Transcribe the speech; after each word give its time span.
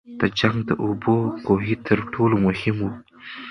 د 0.19 0.21
جنګ 0.39 0.57
د 0.69 0.71
اوبو 0.83 1.15
کوهي 1.45 1.75
تر 1.87 1.99
ټولو 2.13 2.35
مهم 2.45 2.75
وو. 2.83 2.91